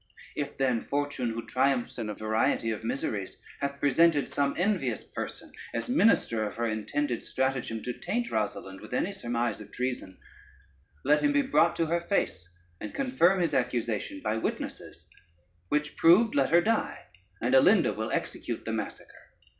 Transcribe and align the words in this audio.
If 0.35 0.57
then, 0.57 0.81
fortune, 0.85 1.29
who 1.29 1.45
triumphs 1.45 1.99
in 1.99 2.09
a 2.09 2.15
variety 2.15 2.71
of 2.71 2.83
miseries, 2.83 3.37
hath 3.59 3.79
presented 3.79 4.27
some 4.29 4.55
envious 4.57 5.03
person 5.03 5.51
(as 5.75 5.89
minister 5.89 6.43
of 6.43 6.55
her 6.55 6.65
intended 6.65 7.21
stratagem) 7.21 7.83
to 7.83 7.93
taint 7.93 8.31
Rosalynde 8.31 8.81
with 8.81 8.95
any 8.95 9.13
surmise 9.13 9.61
of 9.61 9.71
treason, 9.71 10.17
let 11.05 11.21
him 11.21 11.33
be 11.33 11.43
brought 11.43 11.75
to 11.75 11.85
her 11.85 12.01
face, 12.01 12.49
and 12.79 12.95
confirm 12.95 13.41
his 13.41 13.53
accusation 13.53 14.21
by 14.21 14.37
witnesses; 14.37 15.07
which 15.69 15.95
proved, 15.95 16.33
let 16.33 16.49
her 16.49 16.61
die, 16.61 17.05
and 17.39 17.53
Alinda 17.53 17.93
will 17.93 18.09
execute 18.11 18.65
the 18.65 18.73
massacre. 18.73 19.29